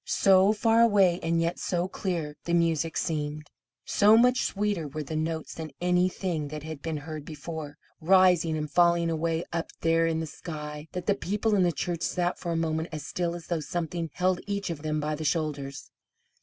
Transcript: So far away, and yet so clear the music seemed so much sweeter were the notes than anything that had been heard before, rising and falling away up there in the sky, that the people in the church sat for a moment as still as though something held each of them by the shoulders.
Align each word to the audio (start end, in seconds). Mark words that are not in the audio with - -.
So 0.03 0.51
far 0.51 0.81
away, 0.81 1.19
and 1.21 1.39
yet 1.39 1.59
so 1.59 1.87
clear 1.87 2.35
the 2.45 2.55
music 2.55 2.97
seemed 2.97 3.51
so 3.85 4.17
much 4.17 4.41
sweeter 4.45 4.87
were 4.87 5.03
the 5.03 5.15
notes 5.15 5.53
than 5.53 5.69
anything 5.79 6.47
that 6.47 6.63
had 6.63 6.81
been 6.81 6.97
heard 6.97 7.23
before, 7.23 7.77
rising 7.99 8.57
and 8.57 8.67
falling 8.67 9.11
away 9.11 9.45
up 9.53 9.69
there 9.81 10.07
in 10.07 10.19
the 10.19 10.25
sky, 10.25 10.87
that 10.93 11.05
the 11.05 11.13
people 11.13 11.53
in 11.53 11.61
the 11.61 11.71
church 11.71 12.01
sat 12.01 12.39
for 12.39 12.51
a 12.51 12.55
moment 12.57 12.89
as 12.91 13.05
still 13.05 13.35
as 13.35 13.45
though 13.45 13.59
something 13.59 14.09
held 14.13 14.41
each 14.47 14.71
of 14.71 14.81
them 14.81 14.99
by 14.99 15.13
the 15.13 15.23
shoulders. 15.23 15.91